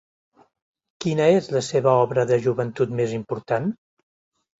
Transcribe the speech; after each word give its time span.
Quina 1.03 1.27
és 1.33 1.49
la 1.55 1.61
seva 1.67 1.93
obra 2.05 2.23
de 2.31 2.39
joventut 2.47 2.95
més 3.01 3.13
important? 3.19 3.69